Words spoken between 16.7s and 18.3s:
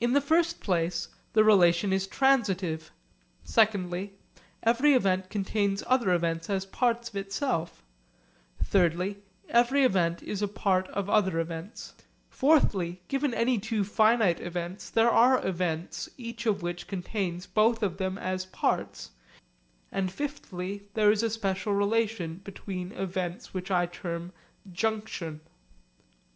contains both of them